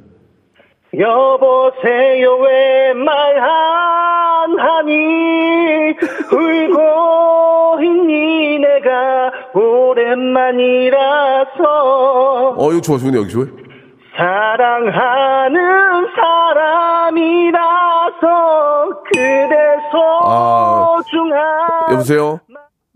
[0.98, 5.94] 여보세요, 왜 말 안 하니?
[6.32, 10.96] 울고 있니, 내가 오랜만이라서.
[12.58, 13.46] 어, 이거 좋아, 좋네, 여기 좋아.
[14.16, 15.62] 사랑하는
[16.16, 17.60] 사람이라서
[19.14, 19.56] 그대
[20.24, 21.38] 아, 소중한
[21.92, 22.40] 여보세요?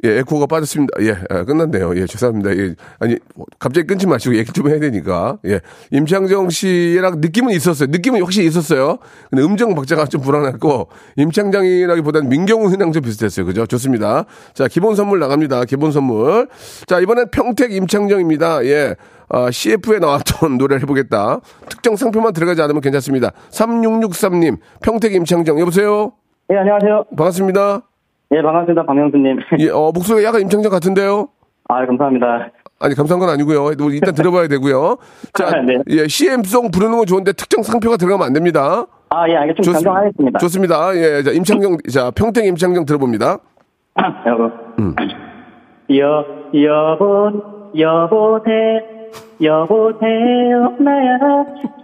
[0.03, 0.93] 예, 에코가 빠졌습니다.
[1.01, 1.95] 예, 아, 끝났네요.
[1.95, 2.55] 예, 죄송합니다.
[2.57, 3.17] 예, 아니,
[3.59, 5.37] 갑자기 끊지 마시고 얘기 좀 해야 되니까.
[5.45, 5.61] 예,
[5.91, 7.87] 임창정 씨랑 느낌은 있었어요.
[7.91, 8.97] 느낌은 확실히 있었어요.
[9.29, 10.87] 근데 음정 박자가 좀 불안했고,
[11.17, 13.45] 임창정이라기보다는 민경훈이랑 좀 비슷했어요.
[13.45, 13.65] 그죠?
[13.67, 14.25] 좋습니다.
[14.53, 15.65] 자, 기본 선물 나갑니다.
[15.65, 16.47] 기본 선물.
[16.87, 18.65] 자, 이번엔 평택 임창정입니다.
[18.65, 18.95] 예.
[19.29, 21.39] 아, CF에 나왔던 노래를 해보겠다.
[21.69, 23.31] 특정 상표만 들어가지 않으면 괜찮습니다.
[23.51, 26.11] 3663님, 평택 임창정, 여보세요?
[26.49, 27.05] 네, 안녕하세요.
[27.15, 27.90] 반갑습니다.
[28.33, 28.85] 예, 반갑습니다.
[28.85, 29.39] 박명수님.
[29.59, 31.27] 예, 어, 목소리가 약간 임창정 같은데요?
[31.67, 32.49] 아, 감사합니다.
[32.79, 33.71] 아니, 감사한 건 아니고요.
[33.77, 34.97] 뭐 일단 들어봐야 되고요.
[35.33, 35.77] 자, 네.
[35.89, 38.85] 예, CM송 부르는 건 좋은데 특정 상표가 들어가면 안 됩니다.
[39.09, 39.61] 아, 예, 알겠습니다.
[39.79, 40.39] 좋습- 변경하겠습니다.
[40.39, 40.95] 좋습니다.
[40.95, 43.37] 예, 자, 임창정, 자, 평택 임창정 들어봅니다.
[44.25, 44.49] 여보.
[44.79, 44.95] 음.
[45.97, 47.31] 여, 여보,
[47.77, 48.49] 여보세,
[49.41, 51.17] 여보세요, 나야,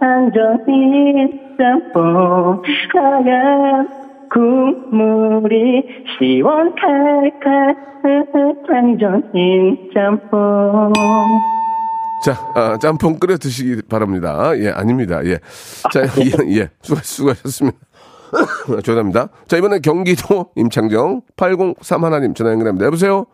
[0.00, 2.62] 한정인 짬뽕,
[2.94, 3.88] 하얀
[4.32, 5.82] 국물이
[6.18, 7.76] 시원 칼칼,
[8.68, 10.92] 한정인 짬뽕.
[12.24, 14.50] 자, 아, 짬뽕 끓여 드시기 바랍니다.
[14.58, 15.24] 예, 아닙니다.
[15.24, 15.38] 예.
[15.92, 16.68] 자, 예, 예.
[16.82, 17.78] 수고, 수고하셨습니다.
[18.82, 19.28] 죄송합니다.
[19.46, 22.86] 자, 이번엔 경기도 임창정 803 1님 전화 연결합니다.
[22.86, 23.26] 여보세요?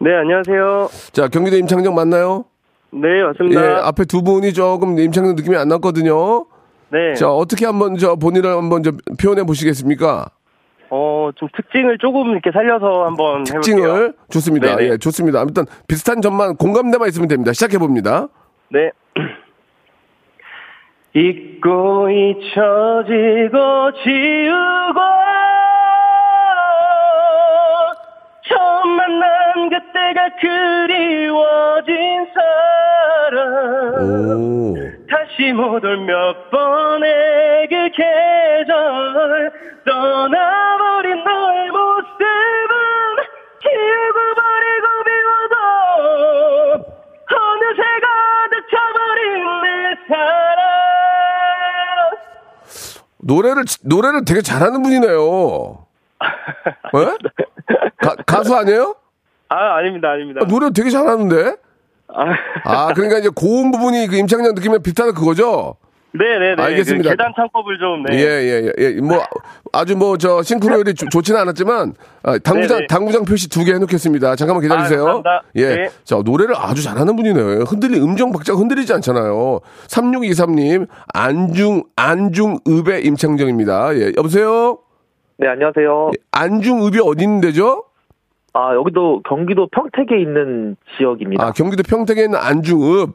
[0.00, 0.88] 네, 안녕하세요.
[1.12, 2.44] 자, 경기도 임창정 맞나요?
[2.90, 3.86] 네, 예, 맞습니다.
[3.86, 6.46] 앞에 두 분이 조금 임창정 느낌이 안 났거든요.
[6.92, 7.14] 네.
[7.14, 10.26] 자, 어떻게 한번 저 본인을 한번 좀 표현해 보시겠습니까?
[10.90, 13.60] 어, 좀 특징을 조금 이렇게 살려서 한번 해볼게요.
[13.62, 14.76] 특징을 좋습니다.
[14.76, 14.90] 네네.
[14.90, 15.40] 예, 좋습니다.
[15.40, 17.54] 아무튼 비슷한 점만 공감대만 있으면 됩니다.
[17.54, 18.28] 시작해 봅니다.
[18.68, 18.90] 네.
[21.16, 25.00] 잊고 잊혀지고 지우고
[28.48, 31.94] 처음 만난 그때가 그리워진
[33.30, 34.74] 사람 오.
[35.12, 39.52] 다시 못 올 몇 번의 그 계절
[39.84, 42.16] 떠나버린 너의 모습은
[43.60, 45.56] 지우고 버리고 비워도
[47.28, 49.22] 어느새 가득 차버린
[49.62, 49.66] 내
[50.08, 50.62] 사랑
[53.18, 55.86] 노래를 노래를 되게 잘하는 분이네요.
[56.94, 56.98] 예?
[58.00, 58.94] 가, 가수 아니에요?
[59.50, 61.56] 아 아닙니다 아닙니다 아, 노래 되게 잘하는데.
[62.14, 65.76] 아, 아, 그러니까 이제 고음 부분이 그 임창정 느낌이랑 비슷하다 그거죠?
[66.14, 67.08] 네네네 알겠습니다.
[67.08, 68.18] 그 계단 창법을 좀 네.
[68.18, 69.00] 예, 예, 예, 예.
[69.00, 69.22] 뭐,
[69.72, 72.86] 아주 뭐, 저, 싱크로율이 좋- 좋지는 않았지만, 아, 당구장, 네네.
[72.88, 74.36] 당구장 표시 두 개 해놓겠습니다.
[74.36, 75.00] 잠깐만 기다리세요.
[75.00, 75.42] 아, 감사합니다.
[75.54, 75.68] 예.
[75.74, 75.88] 네.
[76.04, 77.60] 자, 노래를 아주 잘하는 분이네요.
[77.66, 79.60] 흔들리, 음정 박자가 흔들리지 않잖아요.
[79.88, 83.94] 3623님, 안중, 안중읍의 임창정입니다.
[83.96, 84.12] 예.
[84.18, 84.78] 여보세요?
[85.38, 87.84] 네 안녕하세요 안중읍이 어디 있는 데죠?
[88.54, 93.10] 아 여기도 경기도 평택에 있는 지역입니다 아, 경기도 평택에 있는 안중읍.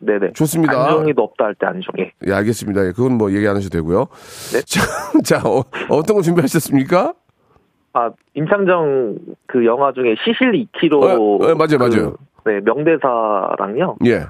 [0.00, 0.72] 네네 좋습니다.
[0.86, 2.86] 안정이도 없다 할 때 안정이 예, 알겠습니다.
[2.86, 4.06] 예, 그건 뭐 얘기 안 하셔도 되고요.
[4.52, 4.60] 네.
[4.64, 4.80] 자,
[5.24, 7.14] 자 어, 어떤 거 준비하셨습니까?
[7.94, 12.16] 아 임창정 그 영화 중에 시실리 2kg 어, 어, 맞아요, 맞아요.
[12.44, 14.26] 네 명대사랑요 예.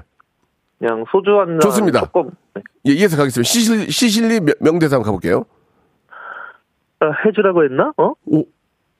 [0.79, 2.01] 그냥 소주 한잔 좋습니다.
[2.01, 2.61] 조금 네.
[2.87, 3.47] 예, 이해서 가겠습니다.
[3.47, 5.43] 시실, 시실리 명- 명대사 한번 가볼게요.
[7.01, 7.93] 아, 해주라고 했나?
[7.97, 8.13] 어?
[8.25, 8.43] 오,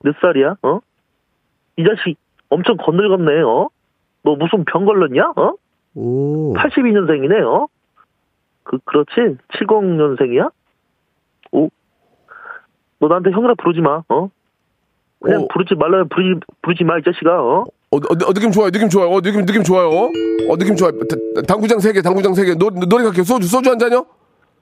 [0.04, 0.56] 몇 살이야?
[0.62, 0.78] 어?
[1.80, 2.16] 이 자식
[2.48, 3.42] 엄청 건들겁네.
[3.42, 3.68] 어?
[4.22, 5.32] 너 무슨 병 걸렸냐?
[5.36, 5.52] 어?
[5.94, 6.54] 오.
[6.54, 7.42] 82년생이네.
[7.46, 7.66] 어?
[8.64, 9.38] 그 그렇지?
[9.54, 10.50] 70년생이야?
[11.52, 11.68] 오.
[12.98, 14.02] 너 나한테 형이라 부르지 마.
[14.08, 14.28] 어?
[15.22, 15.48] 그냥 오.
[15.48, 17.42] 부르지 말라면 부르지 부르지 마 이 자식아.
[17.42, 17.64] 어?
[17.92, 19.88] 어, 어, 어, 느낌 좋아요, 느낌 좋아요, 어, 느낌, 느낌 좋아요.
[19.88, 20.92] 어, 느낌 좋아요.
[21.08, 22.54] 다- 당구장 세 개, 당구장 세 개.
[22.54, 23.24] 노, 노래 갈게요.
[23.24, 24.06] 소주, 소주 한 잔요?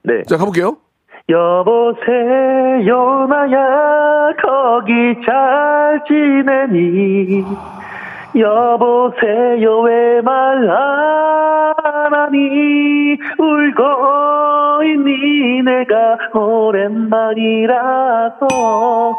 [0.03, 0.23] 네.
[0.27, 0.79] 자, 가볼게요.
[1.29, 4.93] 여보세요 나야 거기
[5.27, 7.45] 잘 지내니
[8.35, 10.67] 여보세요 왜말
[12.11, 18.47] 나란히 울고 있니 내가 오랜만이라서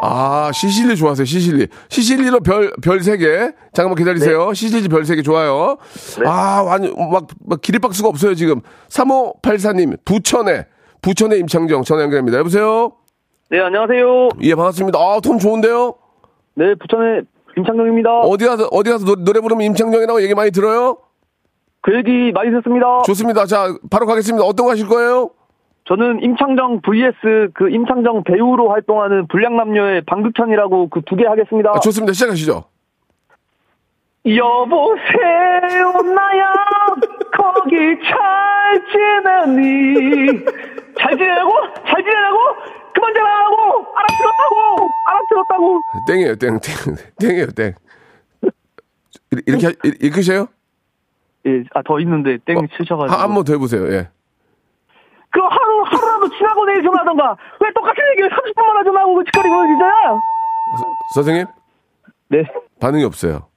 [0.02, 1.68] 아, 시실리 좋아하세요, 시실리.
[1.90, 3.52] 시실리로 별, 별 세 개.
[3.74, 4.54] 잠깐만 기다리세요.
[4.54, 5.76] 시실리 별 세 개 좋아요.
[6.26, 8.62] 아, 완전, 막, 막, 기립박수가 없어요, 지금.
[8.90, 10.66] 3584님, 부천에,
[11.02, 12.38] 부천에 임창정 전화 연결합니다.
[12.40, 12.94] 여보세요?
[13.50, 15.00] 네 안녕하세요 예, 반갑습니다.
[15.00, 15.96] 아, 톤 좋은데요?
[16.56, 17.24] 네 부천의
[17.56, 20.98] 김창룡입니다 어디 가서, 어디 가서 노, 노래 부르면 임창정이라고 얘기 많이 들어요?
[21.82, 23.46] 그 얘기 많이 듣습니다 좋습니다.
[23.46, 24.46] 자, 바로 가겠습니다.
[24.46, 25.32] 어떤 거 하실 거예요?
[25.88, 32.14] 저는 임창정 vs 그 임창정 배우로 활동하는 불량남녀의 방극현이라고 그 두 개 하겠습니다 아, 좋습니다.
[32.14, 32.66] 시작하시죠.
[34.26, 36.54] 여보세요 나야
[37.36, 38.84] 거기 잘
[39.56, 40.46] 지내니
[41.10, 41.52] 잘 지내고
[41.88, 42.38] 잘 지내라고
[42.94, 46.96] 그만 전화하고 알아들었다고 알아들었다고 땡이에요, 땡, 땡.
[47.20, 47.74] 땡이에요, 땡.
[49.32, 50.48] 이- 이렇게, 하- 이- 이끄세요?
[51.46, 54.10] 예 아 더 있는데 땡 치셔가지고 한 번 더 해보세요, 예.
[55.32, 60.20] 그 하루 하루라도 지나고 내일 전화하던가 왜 똑같은 얘기를 30분마다 전화하고 그 짓거리고 진짜야
[61.14, 61.46] 선생님?
[62.30, 62.44] 네
[62.82, 63.48] 반응이 없어요.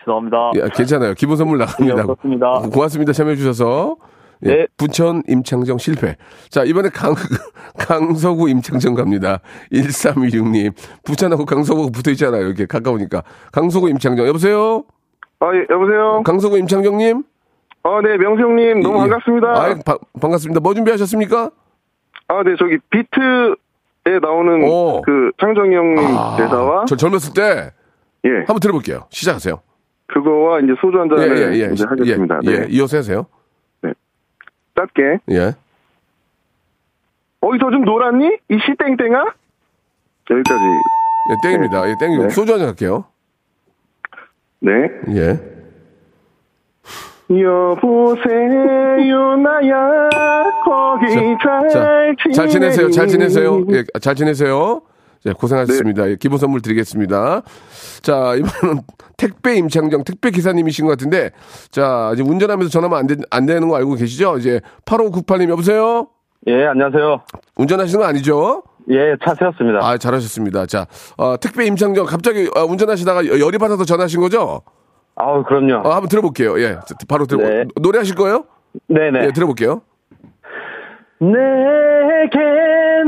[0.00, 1.14] 죄송합니다 예, 괜찮아요.
[1.14, 1.94] 기본 선물 나갑니다.
[1.96, 2.50] 네, 그렇습니다.
[2.72, 3.12] 고맙습니다.
[3.12, 3.96] 참여해주셔서.
[4.44, 4.66] 예, 네.
[4.76, 6.16] 부천 임창정 실패.
[6.50, 7.14] 자, 이번에 강,
[7.78, 9.40] 강서구 임창정 갑니다.
[9.72, 10.72] 1316님.
[11.04, 12.46] 부천하고 강서구가 붙어 있잖아요.
[12.46, 13.22] 이렇게 가까우니까.
[13.52, 14.26] 강서구 임창정.
[14.26, 14.84] 여보세요?
[15.40, 16.22] 아, 예, 여보세요?
[16.24, 17.22] 강서구 임창정님?
[17.84, 19.00] 아, 네, 명수 형님, 너무 예.
[19.02, 19.62] 반갑습니다.
[19.62, 20.60] 아이, 바- 반갑습니다.
[20.60, 21.50] 뭐 준비하셨습니까?
[22.28, 25.02] 아, 네, 저기, 비트에 나오는 오.
[25.02, 27.72] 그 창정이 형님 아, 대사와, 저 젊었을 때
[28.24, 29.06] 예, 한번 들어볼게요.
[29.10, 29.60] 시작하세요.
[30.06, 31.72] 그거와 이제 소주 한 잔을 예, 예, 예.
[31.74, 32.40] 이제 하겠습니다.
[32.44, 32.58] 예, 네.
[32.62, 32.66] 예.
[32.70, 33.26] 이어서 하세요.
[34.76, 35.18] 짧게.
[35.30, 35.54] 예.
[37.40, 38.26] 어디서 좀 놀았니?
[38.48, 39.24] 이 시 땡땡아?
[40.30, 40.64] 여기까지.
[41.30, 41.88] 예, 땡입니다.
[41.88, 42.22] 예, 땡이고.
[42.24, 42.28] 네.
[42.30, 43.04] 소주 한잔 할게요.
[44.60, 44.72] 네.
[45.14, 45.38] 예.
[47.94, 50.10] 여보세요, 나야,
[50.64, 51.06] 거기
[51.42, 52.90] 잘, 자, 잘 지내세요.
[52.90, 53.64] 잘 지내세요.
[53.70, 54.82] 예, 잘 지내세요.
[55.24, 56.10] 네, 고생하셨습니다.
[56.10, 57.42] 예, 기본 선물 드리겠습니다.
[58.02, 58.82] 자, 이번은
[59.16, 61.30] 택배 임창정 택배 기사님이신 것 같은데,
[61.70, 64.36] 자, 이제 운전하면서 전화하면 안, 되, 안 되는 거 알고 계시죠?
[64.38, 66.08] 이제 8598님 여보세요?
[66.46, 67.22] 예 안녕하세요
[67.56, 68.62] 운전하시는 거 아니죠?
[68.90, 70.66] 예 차 세웠습니다 아, 잘하셨습니다.
[70.66, 74.60] 자, 어, 택배 임창정 갑자기 어, 운전하시다가 여- 열이 받아서 전화하신 거죠?
[75.16, 76.60] 아우 그럼요 어, 한번 들어볼게요.
[76.60, 77.48] 예, 자, 바로 들어.
[77.48, 77.64] 네.
[77.80, 78.44] 노래 하실 거예요?
[78.88, 79.80] 네네 예, 들어볼게요.
[81.20, 83.06] 내겐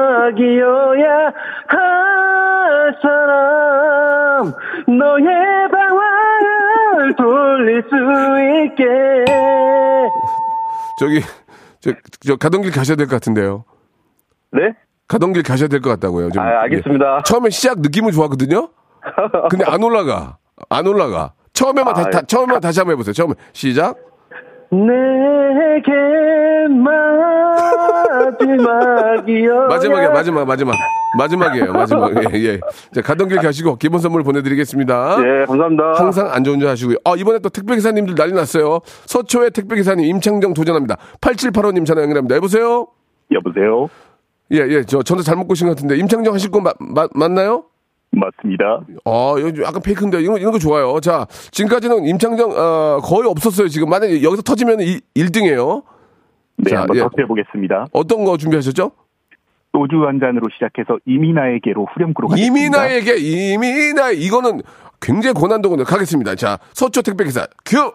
[0.00, 1.32] 마지막이어야
[1.68, 4.52] 할 사람
[4.86, 7.94] 너의 방황을 돌릴 수
[8.66, 8.84] 있게
[10.98, 11.20] 저기,
[11.80, 13.64] 저, 저 가던 길 가셔야 될 것 같은데요.
[14.52, 14.74] 네?
[15.08, 16.30] 가던 길 가셔야 될 것 같다고요.
[16.30, 16.42] 좀.
[16.42, 17.22] 아 알겠습니다 예.
[17.24, 18.68] 처음에 시작 느낌은 좋았거든요.
[19.50, 20.36] 근데 안 올라가.
[20.68, 21.32] 안 올라가.
[21.54, 23.12] 처음에만 다시, 아, 다, 처음에만 다시 한번 해보세요.
[23.14, 23.96] 처음에 시작.
[24.70, 25.90] 내겐
[28.38, 30.74] 마지막이어야 마지막이야, 마지막, 마지막.
[31.18, 32.12] 마지막이에요, 마지막.
[32.34, 32.60] 예, 예.
[32.94, 35.16] 자, 가던 길 가시고 기본 선물 보내드리겠습니다.
[35.20, 36.96] 예 감사합니다 항상 안전운전 하시고요.
[37.04, 38.78] 아, 이번에 또 택배기사님들 난리 났어요.
[39.06, 40.96] 서초의 택배기사님 임창정 도전합니다.
[41.20, 42.36] 8785님 전화 연결합니다.
[42.36, 42.86] 여보세요?
[43.32, 43.88] 여보세요
[44.52, 44.84] 예, 예.
[44.84, 45.96] 저, 전화 잘못 꼬신 것 같은데.
[45.96, 47.64] 임창정 하실 거 마, 마- 맞나요?
[48.12, 50.98] 맞습니다 아, 이거 약간 페이크인데 이런, 거- 이런 거 좋아요.
[51.00, 53.68] 자, 지금까지는 임창정 어, 거의 없었어요.
[53.68, 55.84] 지금 만약에 여기서 터지면 1, 1등이에요.
[56.56, 57.00] 네, 자, 한번 예.
[57.00, 57.86] 더 해보겠습니다.
[57.92, 58.90] 어떤 거 준비하셨죠?
[59.72, 62.56] 소주 한 잔으로 시작해서 이민아에게로 후렴구로 가겠습니다.
[62.88, 64.62] 이민아에게 이민아 이거는
[65.00, 65.84] 굉장히 고난도거든요.
[65.86, 66.34] 가겠습니다.
[66.34, 67.92] 자, 서초 택배기사 큐.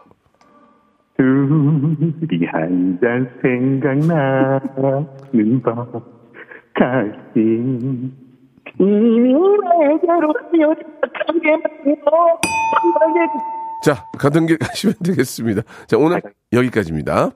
[1.18, 5.86] 둘이 한 잔 생각나는 밤
[6.74, 8.12] 가슴
[8.78, 12.40] 이민아에게로 연락하게 만들어
[13.82, 15.62] 자, 가던 길 가시면 되겠습니다.
[15.86, 16.20] 자, 오늘
[16.52, 17.30] 여기까지입니다.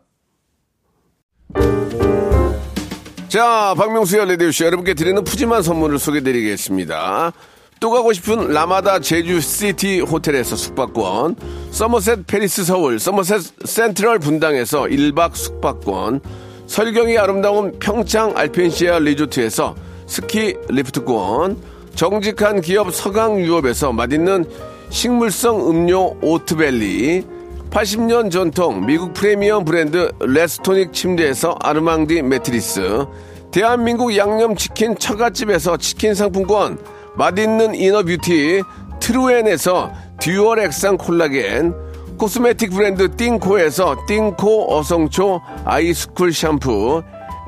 [3.28, 7.32] 자, 박명수의 라디오쇼 여러분께 드리는 푸짐한 선물을 소개드리겠습니다.
[7.78, 11.36] 또 가고 싶은 라마다 제주시티 호텔에서 숙박권,
[11.70, 16.20] 서머셋 팰리스 서울, 서머셋 센트럴 분당에서 1박 숙박권,
[16.66, 19.74] 설경이 아름다운 평창 알펜시아 리조트에서
[20.10, 21.56] 스키 리프트권,
[21.94, 24.44] 정직한 기업 서강유업에서 맛있는
[24.88, 27.24] 식물성 음료 오트벨리,
[27.70, 33.04] 80년 전통 미국 프리미엄 브랜드 레스토닉 침대에서 아르망디 매트리스,
[33.52, 36.76] 대한민국 양념치킨 처갓집에서 치킨 상품권,
[37.14, 38.62] 맛있는 이너뷰티
[38.98, 41.72] 트루엔에서 듀얼 액상 콜라겐,
[42.18, 47.00] 코스메틱 브랜드 띵코에서 띵코 어성초 아이스쿨 샴푸,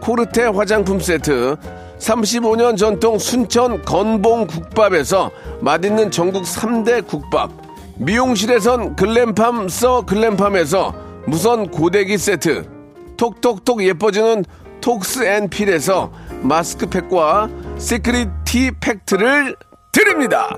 [0.00, 1.56] 코르테 화장품 세트,
[1.98, 7.50] 35년 전통 순천 건봉 국밥에서 맛있는 전국 3대 국밥,
[7.98, 10.94] 미용실에선 글램팜 써 글램팜에서
[11.26, 12.66] 무선 고데기 세트,
[13.16, 14.44] 톡톡톡 예뻐지는
[14.80, 16.10] 톡스 앤 필에서
[16.42, 19.56] 마스크팩과 시크릿 티 팩트를
[19.92, 20.56] 드립니다.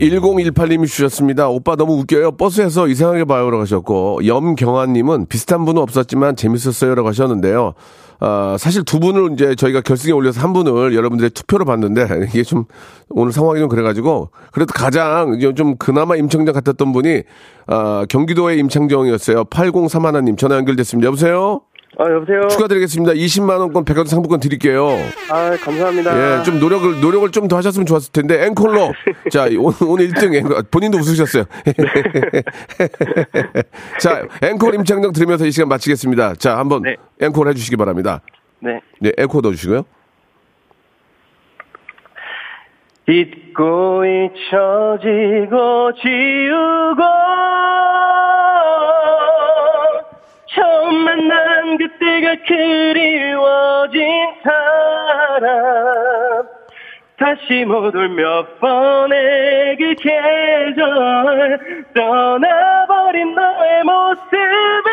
[0.00, 1.48] 1018님이 주셨습니다.
[1.48, 2.32] 오빠 너무 웃겨요.
[2.32, 7.74] 버스에서 이상하게 봐요라고 하셨고 염경아님은 비슷한 분은 없었지만 재밌었어요라고 하셨는데요.
[8.20, 12.64] 아, 사실 두 분을 이제 저희가 결승에 올려서 한 분을 여러분들의 투표로 봤는데 이게 좀
[13.10, 17.22] 오늘 상황이 좀 그래가지고 그래도 가장 좀 그나마 임청정 같았던 분이
[17.66, 19.44] 아, 경기도의 임창정이었어요.
[19.44, 21.06] 803하나님 전화 연결됐습니다.
[21.06, 21.62] 여보세요?
[21.98, 22.48] 아, 여보세요?
[22.48, 23.12] 축하드리겠습니다.
[23.12, 24.88] 20만원권 백화점 상품권 드릴게요.
[25.30, 26.40] 아, 감사합니다.
[26.40, 28.92] 예, 좀 노력을, 노력을 좀 더 하셨으면 좋았을 텐데, 앵콜로.
[29.30, 31.44] 자, 오늘, 오늘 1등 앵콜, 본인도 웃으셨어요.
[34.00, 36.34] 자, 앵콜 임창정 들으면서 이 시간 마치겠습니다.
[36.36, 36.96] 자, 한번 네.
[37.20, 38.20] 앵콜 해주시기 바랍니다.
[38.60, 38.80] 네.
[39.00, 39.84] 네, 에코 넣어주시고요.
[43.06, 47.02] 잊고 잊혀지고 지우고
[51.14, 54.02] 만난 그때가 그리워진
[54.42, 55.46] 사람
[57.16, 61.60] 다시 못 올 몇 번의 그 계절
[61.94, 64.90] 떠나버린 너의 모습을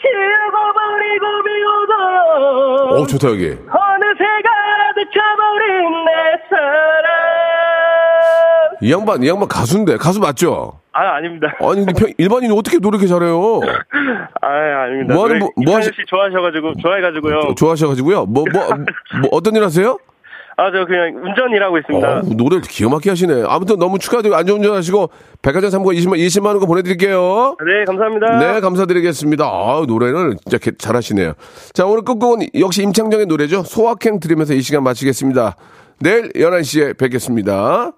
[0.00, 3.48] 지워버리고 비워도 오, 좋다, 여기.
[3.50, 6.10] 어느새 가득 차버린 내
[6.48, 7.06] 사랑
[8.80, 10.80] 이 양반, 이 양반 가수인데, 가수 맞죠?
[10.98, 13.60] 아 아닙니다 아니, 근데 평- 일반인이 어떻게 이렇게 잘해요?
[14.40, 14.48] 아
[14.84, 18.26] 아닙니다 뭐 하는 뭐- 뭐 하시- 씨 좋아하셔가지고 좋아해가지고요 좋아하셔가지고요.
[18.26, 18.62] 뭐, 뭐,
[19.20, 19.98] 뭐 어떤 일 하세요?
[20.58, 23.44] 아 저 그냥 운전 일하고 있습니다 어, 노래를 기가 막히게 하시네.
[23.46, 25.10] 아무튼 너무 축하드리고 안전운전 하시고
[25.42, 27.56] 백화점 상품권 20만, 20만 원 거 보내드릴게요.
[27.66, 29.44] 네 감사합니다 네, 감사드리겠습니다.
[29.44, 31.34] 아, 노래는 진짜 개- 잘하시네요.
[31.74, 33.64] 자, 오늘 끝곡은 역시 임창정의 노래죠.
[33.64, 35.56] 소확행 들으면서 이 시간 마치겠습니다.
[36.00, 37.92] 내일 11시에 뵙겠습니다.